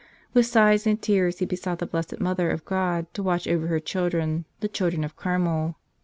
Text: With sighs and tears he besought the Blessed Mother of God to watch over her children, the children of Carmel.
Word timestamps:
With 0.33 0.47
sighs 0.47 0.87
and 0.87 0.99
tears 0.99 1.37
he 1.37 1.45
besought 1.45 1.77
the 1.77 1.85
Blessed 1.85 2.19
Mother 2.19 2.49
of 2.49 2.65
God 2.65 3.05
to 3.13 3.21
watch 3.21 3.47
over 3.47 3.67
her 3.67 3.79
children, 3.79 4.45
the 4.59 4.67
children 4.67 5.03
of 5.03 5.15
Carmel. 5.15 5.75